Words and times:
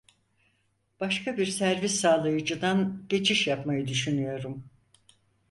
Başka 0.99 1.37
bir 1.37 1.45
servis 1.45 1.95
sağlayıcıdan 2.01 3.05
geçiş 3.09 3.47
yapmayı 3.47 3.87
düşünüyorum 3.87 4.63